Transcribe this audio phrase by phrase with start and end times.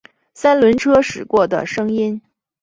[0.33, 2.19] 三轮车驶过的声音